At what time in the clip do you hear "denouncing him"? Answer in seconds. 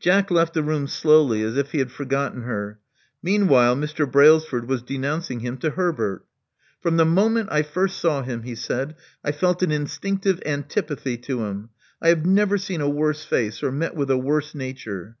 4.80-5.58